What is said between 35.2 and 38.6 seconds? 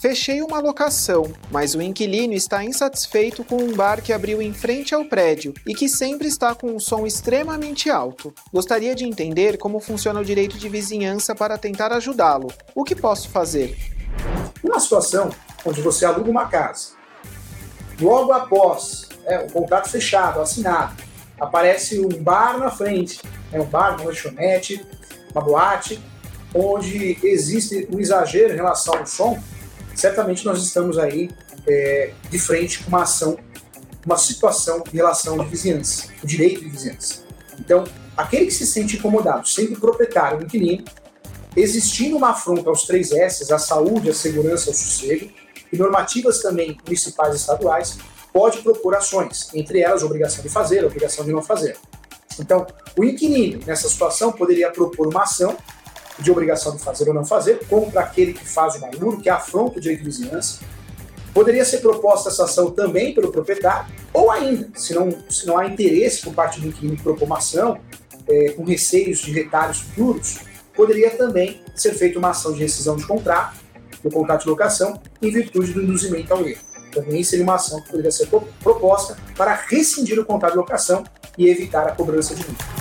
de vizinhança, o direito de vizinhança. Então, aquele que